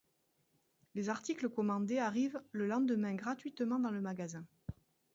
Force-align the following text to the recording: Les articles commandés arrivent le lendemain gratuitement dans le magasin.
Les 0.95 1.09
articles 1.09 1.47
commandés 1.47 1.99
arrivent 1.99 2.41
le 2.53 2.65
lendemain 2.65 3.13
gratuitement 3.13 3.77
dans 3.77 3.91
le 3.91 4.01
magasin. 4.01 4.43